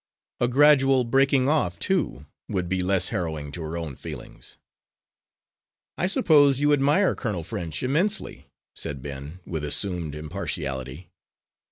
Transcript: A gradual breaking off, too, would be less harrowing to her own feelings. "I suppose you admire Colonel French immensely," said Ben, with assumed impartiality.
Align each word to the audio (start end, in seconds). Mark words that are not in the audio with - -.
A 0.39 0.47
gradual 0.47 1.03
breaking 1.03 1.47
off, 1.47 1.77
too, 1.77 2.25
would 2.49 2.67
be 2.67 2.81
less 2.81 3.09
harrowing 3.09 3.51
to 3.51 3.61
her 3.61 3.77
own 3.77 3.95
feelings. 3.95 4.57
"I 5.95 6.07
suppose 6.07 6.59
you 6.59 6.73
admire 6.73 7.13
Colonel 7.13 7.43
French 7.43 7.83
immensely," 7.83 8.47
said 8.75 9.03
Ben, 9.03 9.41
with 9.45 9.63
assumed 9.63 10.15
impartiality. 10.15 11.11